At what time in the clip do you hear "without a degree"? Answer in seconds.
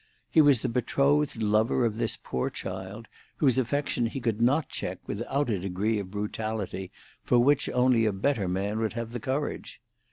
5.05-5.99